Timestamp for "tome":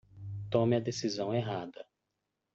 0.49-0.75